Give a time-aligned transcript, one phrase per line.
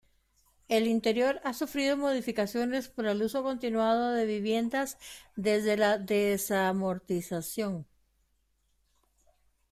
[0.67, 4.97] El interior ha sufrido modificaciones por el uso continuado de viviendas
[5.35, 7.85] desde la desamortización.